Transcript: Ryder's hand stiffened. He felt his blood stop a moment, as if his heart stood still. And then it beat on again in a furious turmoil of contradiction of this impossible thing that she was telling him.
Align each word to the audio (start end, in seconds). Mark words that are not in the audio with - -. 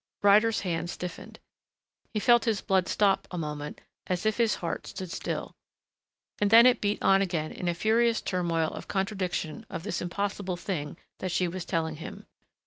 Ryder's 0.23 0.61
hand 0.61 0.89
stiffened. 0.89 1.39
He 2.11 2.19
felt 2.19 2.45
his 2.45 2.59
blood 2.61 2.87
stop 2.87 3.27
a 3.29 3.37
moment, 3.37 3.81
as 4.07 4.25
if 4.25 4.37
his 4.37 4.55
heart 4.55 4.87
stood 4.87 5.11
still. 5.11 5.53
And 6.39 6.49
then 6.49 6.65
it 6.65 6.81
beat 6.81 6.99
on 7.03 7.21
again 7.21 7.51
in 7.51 7.67
a 7.67 7.75
furious 7.75 8.19
turmoil 8.19 8.69
of 8.71 8.87
contradiction 8.87 9.63
of 9.69 9.83
this 9.83 10.01
impossible 10.01 10.57
thing 10.57 10.97
that 11.19 11.31
she 11.31 11.47
was 11.47 11.65
telling 11.65 11.97
him. 11.97 12.25